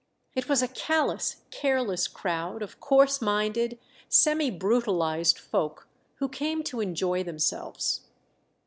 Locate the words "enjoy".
6.81-7.21